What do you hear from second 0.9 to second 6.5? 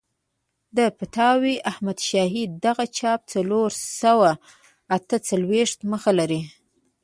فتاوی احمدشاهي دغه چاپ څلور سوه اته څلوېښت مخه لري.